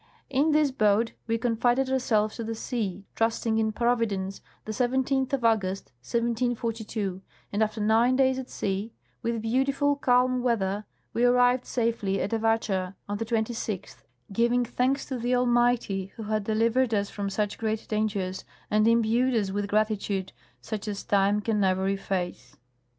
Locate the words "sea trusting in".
2.55-3.71